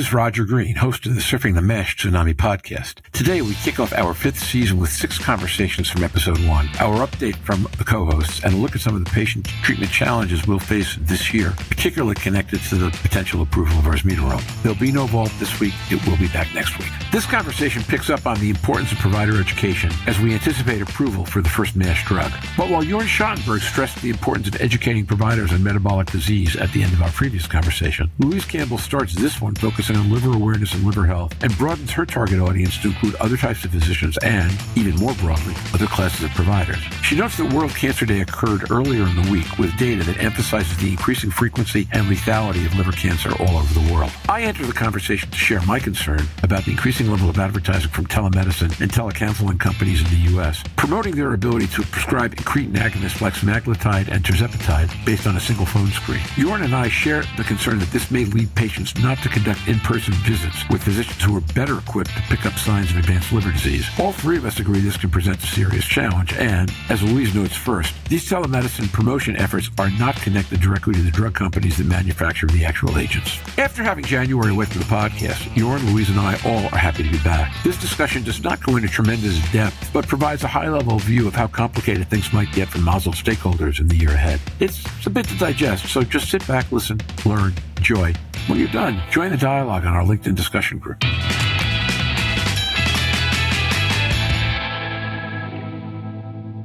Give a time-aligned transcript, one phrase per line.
[0.00, 3.00] is Roger Green, host of the Surfing the MASH Tsunami podcast.
[3.12, 7.36] Today, we kick off our fifth season with six conversations from episode one, our update
[7.36, 10.96] from the co-hosts, and a look at some of the patient treatment challenges we'll face
[11.02, 14.40] this year, particularly connected to the potential approval of resmetirom.
[14.62, 15.74] There'll be no vault this week.
[15.90, 16.88] It will be back next week.
[17.12, 21.42] This conversation picks up on the importance of provider education as we anticipate approval for
[21.42, 22.32] the first MASH drug.
[22.56, 26.82] But while Jorn Schattenberg stressed the importance of educating providers on metabolic disease at the
[26.82, 30.84] end of our previous conversation, Louise Campbell starts this one focusing on liver awareness and
[30.84, 34.94] liver health and broadens her target audience to include other types of physicians and, even
[34.96, 36.99] more broadly, other classes of providers.
[37.10, 40.76] She notes that World Cancer Day occurred earlier in the week with data that emphasizes
[40.76, 44.12] the increasing frequency and lethality of liver cancer all over the world.
[44.28, 48.06] I enter the conversation to share my concern about the increasing level of advertising from
[48.06, 53.34] telemedicine and telecounseling companies in the U.S., promoting their ability to prescribe incretin agonists like
[53.34, 56.20] semaglutide and tirzepatide based on a single phone screen.
[56.36, 60.14] Jorn and I share the concern that this may lead patients not to conduct in-person
[60.14, 63.90] visits with physicians who are better equipped to pick up signs of advanced liver disease.
[63.98, 67.56] All three of us agree this can present a serious challenge, and, as Louise notes
[67.56, 72.46] first, these telemedicine promotion efforts are not connected directly to the drug companies that manufacture
[72.46, 73.38] the actual agents.
[73.58, 77.10] After having January away from the podcast, Jorn, Louise, and I all are happy to
[77.10, 77.54] be back.
[77.64, 81.46] This discussion does not go into tremendous depth, but provides a high-level view of how
[81.46, 84.40] complicated things might get for MASLD stakeholders in the year ahead.
[84.58, 88.14] It's a bit to digest, so just sit back, listen, learn, enjoy.
[88.46, 91.02] When you're done, join the dialogue on our LinkedIn discussion group.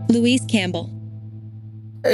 [0.09, 0.94] Louise Campbell.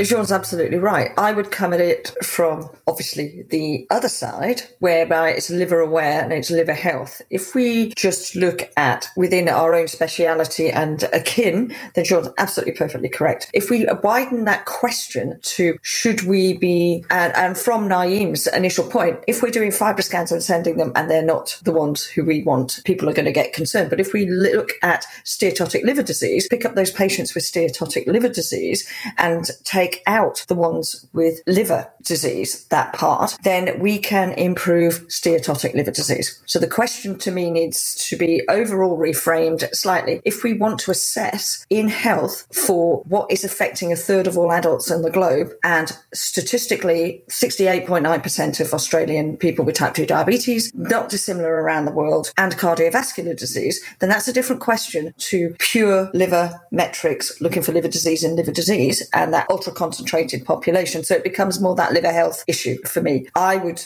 [0.04, 1.12] Jorn's absolutely right.
[1.18, 6.32] I would come at it from obviously the other side, whereby it's liver aware and
[6.32, 7.22] it's liver health.
[7.30, 13.10] If we just look at within our own speciality and akin, then Jean's absolutely perfectly
[13.10, 13.50] correct.
[13.54, 19.20] If we widen that question to should we be, and, and from Naim's initial point,
[19.28, 22.82] if we're doing FibroScans and sending them and they're not the ones who we want,
[22.86, 23.90] people are going to get concerned.
[23.90, 28.30] But if we look at steatotic liver disease, pick up those patients with steatotic liver
[28.30, 28.88] disease
[29.18, 35.08] and take take out the ones with liver disease, that part, then we can improve
[35.08, 36.42] steatotic liver disease.
[36.46, 40.22] So the question to me needs to be overall reframed slightly.
[40.26, 44.52] If we want to assess in health for what is affecting a third of all
[44.52, 51.10] adults in the globe, and statistically 68.9% of Australian people with type 2 diabetes, not
[51.10, 56.62] dissimilar around the world, and cardiovascular disease, then that's a different question to pure liver
[56.72, 61.04] metrics looking for liver disease and liver disease and that ultra concentrated population.
[61.04, 63.28] So it becomes more that liver health issue for me.
[63.36, 63.84] I would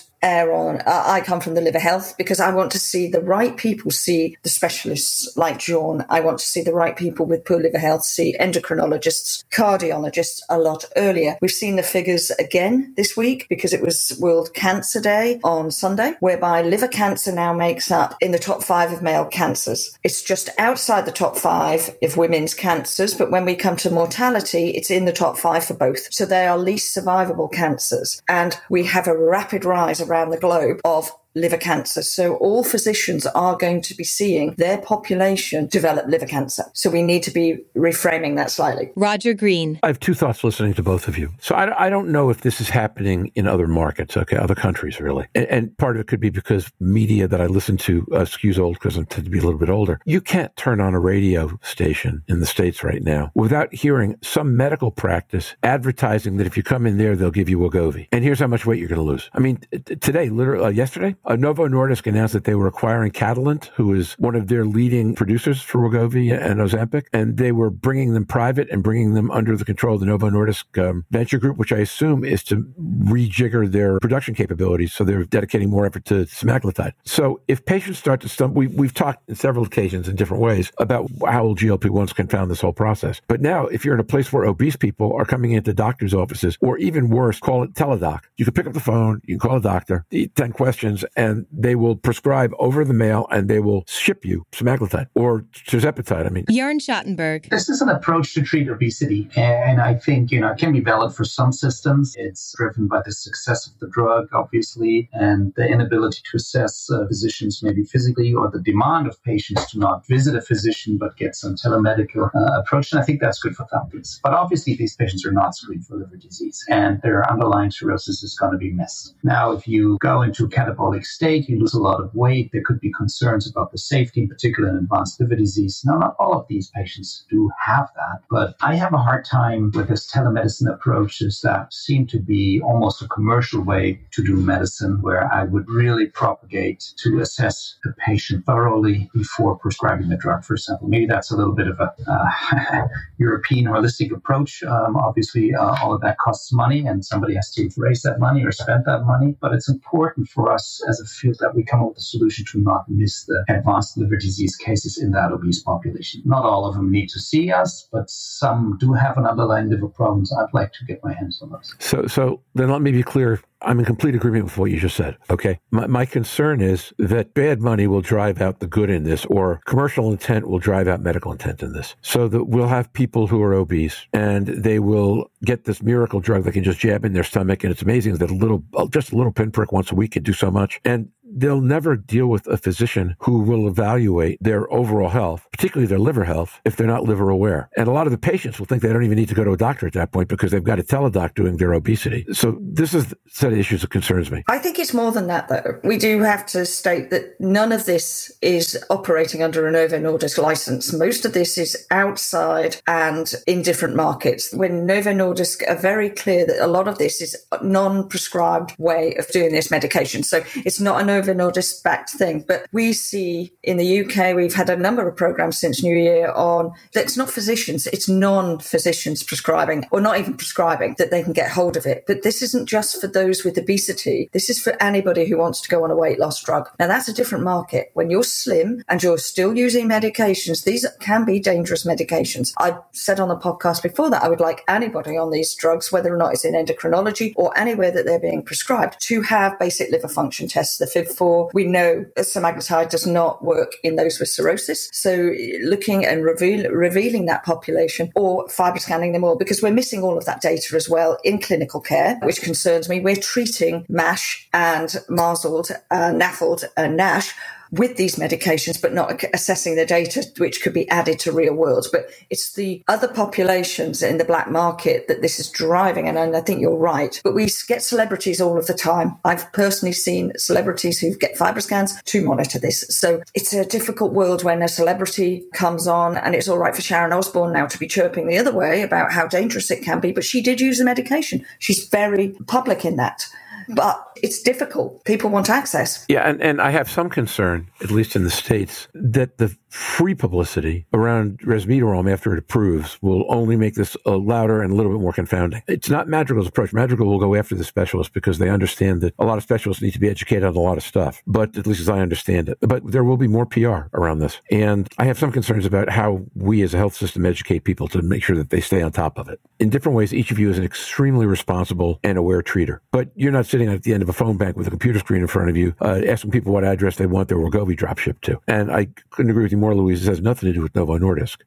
[0.54, 0.82] on.
[0.88, 4.38] I come from the liver health because I want to see the right people see
[4.44, 6.06] the specialists like John.
[6.10, 10.60] I want to see the right people with poor liver health see endocrinologists, cardiologists a
[10.60, 11.38] lot earlier.
[11.42, 16.16] We've seen the figures again this week because it was World Cancer Day on Sunday,
[16.20, 19.98] whereby liver cancer now makes up in the top five of male cancers.
[20.04, 24.70] It's just outside the top five of women's cancers, but when we come to mortality,
[24.72, 26.14] it's in the top five for both.
[26.14, 28.22] So they are least survivable cancers.
[28.28, 32.02] And we have a rapid rise around the globe of liver cancer.
[32.02, 36.66] So all physicians are going to be seeing their population develop liver cancer.
[36.74, 38.92] So we need to be reframing that slightly.
[38.96, 39.80] Roger Green.
[39.84, 41.32] I have two thoughts listening to both of you.
[41.40, 45.00] So I, I don't know if this is happening in other markets, okay, other countries
[45.00, 45.28] really.
[45.36, 48.58] And, and part of it could be because media that I listen to uh, skews
[48.58, 50.00] old because I tend to be a little bit older.
[50.06, 54.56] You can't turn on a radio station in the States right now without hearing some
[54.56, 58.08] medical practice advertising that if you come in there, they'll give you a Wegovy.
[58.12, 59.30] And here's how much weight you're going to lose.
[59.34, 63.72] I mean, t- today, literally, uh, yesterday, Novo Nordisk announced that they were acquiring Catalent,
[63.76, 68.14] who is one of their leading producers for Wegovy and Ozempic, and they were bringing
[68.14, 71.58] them private and bringing them under the control of the Novo Nordisk um, venture group,
[71.58, 74.94] which I assume is to rejigger their production capabilities.
[74.94, 76.94] So they're dedicating more effort to semaglutide.
[77.04, 80.72] So if patients start to stumble, we, we've talked in several occasions in different ways
[80.80, 83.22] about how GLP-1s confound this whole process.
[83.28, 86.58] But now, if you're in a place where obese people are coming into doctors' offices,
[86.62, 88.22] or even worse, call it teledoc.
[88.38, 91.76] You can pick up the phone, you can call a doctor, 10 questions, and they
[91.76, 96.26] will prescribe over the mail and they will ship you semaglutide or tirzepatide.
[96.26, 97.50] I mean, Jorn Schattenberg.
[97.50, 100.82] This is an approach to treat obesity, and I think you know it can be
[100.82, 102.14] valid for some systems.
[102.18, 107.06] It's driven by the success of the drug, obviously, and the inability to assess uh,
[107.08, 111.36] physicians maybe physically, or the demand of patients to not visit a physician but get
[111.36, 112.92] some telemedical uh, approach.
[112.92, 114.20] And I think that's good for families.
[114.24, 118.38] But obviously, these patients are not screened for liver disease, and their underlying cirrhosis is
[118.38, 119.16] going to be missed.
[119.24, 122.50] Now, if you go into catabolic metabolic state, you lose a lot of weight.
[122.52, 125.82] There could be concerns about the safety, in particular in advanced liver disease.
[125.86, 129.72] Now, not all of these patients do have that, but I have a hard time
[129.74, 135.02] with this telemedicine approaches that seem to be almost a commercial way to do medicine,
[135.02, 140.54] where I would really propagate to assess the patient thoroughly before prescribing the drug, for
[140.56, 140.88] example.
[140.88, 142.88] Maybe that's a little bit of a uh,
[143.18, 144.64] European holistic approach.
[144.64, 148.44] Um, obviously, uh, all of that costs money, and somebody has to raise that money
[148.46, 149.36] or spend that money.
[149.42, 152.46] But it's important for us as a field that we come up with a solution
[152.52, 156.22] to not miss the advanced liver disease cases in that obese population.
[156.26, 159.88] Not all of them need to see us, but some do have an underlying liver
[159.88, 160.34] problems.
[160.34, 161.74] I'd like to get my hands on those.
[161.80, 163.42] So, so then let me be clear.
[163.66, 165.18] I'm in complete agreement with what you just said.
[165.30, 165.60] Okay.
[165.72, 169.60] My, my, concern is that bad money will drive out the good in this, or
[169.66, 171.96] commercial intent will drive out medical intent in this.
[172.02, 176.44] So that we'll have people who are obese and they will get this miracle drug
[176.44, 177.64] they can just jab in their stomach.
[177.64, 180.34] And it's amazing that a little, just a little pinprick once a week can do
[180.34, 180.80] so much.
[180.86, 186.00] And they'll never deal with a physician who will evaluate their overall health, particularly their
[186.00, 187.70] liver health, if they're not liver aware.
[187.78, 189.52] And a lot of the patients will think they don't even need to go to
[189.52, 192.26] a doctor at that point because they've got a teledoc doing their obesity.
[192.32, 194.44] So this is the set of issues that concerns me.
[194.48, 195.80] I think it's more than that, though.
[195.84, 200.42] We do have to state that none of this is operating under a Novo Nordisk
[200.42, 200.94] license.
[200.94, 204.54] Most of this is outside and in different markets.
[204.54, 209.28] When Novo Nordisk are very clear that a lot of this is non-prescribed way of
[209.30, 210.24] doing this medication.
[210.24, 212.44] So it's not a Novo Nordisk backed thing.
[212.48, 216.32] But we see in the UK, we've had a number of programs since New Year
[216.32, 221.34] on that's not physicians, it's non physicians prescribing or not even prescribing that they can
[221.34, 222.04] get hold of it.
[222.08, 224.30] But this isn't just for those with obesity.
[224.34, 226.70] This is for anybody who wants to go on a weight loss drug.
[226.80, 227.92] Now that's a different market.
[227.94, 232.54] When you're slim and you're still using medications, these can be dangerous medications.
[232.58, 236.14] I said on the podcast before that I would like anybody on these drugs, whether
[236.14, 240.08] or not it's in endocrinology or anywhere that they're being prescribed, to have basic liver
[240.08, 241.52] function tests, the FIB4.
[241.54, 244.90] We know semaglutide does not work in those with cirrhosis.
[244.94, 250.18] So looking and reveal, revealing that population or FibroScanning them all because we're missing all
[250.18, 253.00] of that data as well in clinical care, which concerns me.
[253.00, 257.34] We're treating MASH and MASLD, uh, NAFLD and NASH
[257.72, 261.88] with these medications, but not assessing the data which could be added to real world.
[261.92, 266.08] But it's the other populations in the black market that this is driving.
[266.08, 267.20] And I think you're right.
[267.24, 269.18] But we get celebrities all of the time.
[269.26, 272.86] I've personally seen celebrities who get FibroScans to monitor this.
[272.90, 276.82] So it's a difficult world when a celebrity comes on and it's all right for
[276.82, 280.12] Sharon Osbourne now to be chirping the other way about how dangerous it can be.
[280.12, 281.46] But she did use the medication.
[281.60, 283.28] She's very public in that
[283.70, 285.04] but it's difficult.
[285.06, 286.06] People want access.
[286.08, 290.16] Yeah, and, and I have some concern, at least in the States, that the free
[290.16, 294.92] publicity around resmetirom after it approves will only make this uh, louder and a little
[294.92, 295.62] bit more confounding.
[295.68, 296.72] It's not Madrigal's approach.
[296.72, 299.92] Madrigal will go after the specialists because they understand that a lot of specialists need
[299.92, 302.58] to be educated on a lot of stuff, but at least as I understand it.
[302.62, 304.40] But there will be more PR around this.
[304.50, 308.02] And I have some concerns about how we as a health system educate people to
[308.02, 309.42] make sure that they stay on top of it.
[309.60, 313.32] In different ways, each of you is an extremely responsible and aware treater, but you're
[313.32, 315.50] not sitting at the end of a phone bank with a computer screen in front
[315.50, 318.38] of you, uh, asking people what address they want their Wegovy drop ship to.
[318.50, 320.02] And I couldn't agree with you more, Louise.
[320.02, 321.38] This has nothing to do with Novo Nordisk.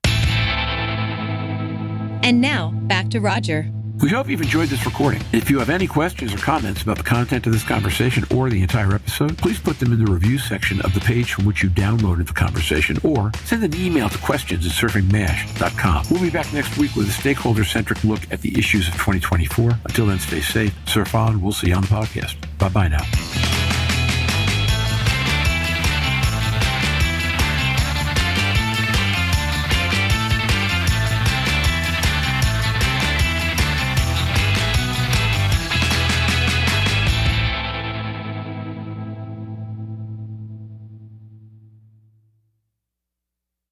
[2.25, 3.71] And now back to Roger.
[4.01, 5.23] We hope you've enjoyed this recording.
[5.33, 8.63] If you have any questions or comments about the content of this conversation or the
[8.63, 11.71] entire episode, please put them in the review section of the page from which you
[11.71, 16.07] downloaded the conversation or send an email to questions at surfingmash.com.
[16.11, 19.73] We'll be back next week with a stakeholder centric look at the issues of 2024.
[19.85, 21.41] Until then, stay safe, surf on.
[21.41, 22.37] We'll see you on the podcast.
[22.59, 23.28] Bye bye now.